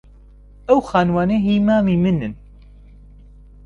[0.67, 2.33] ئەو خانووانە هیی مامی منن.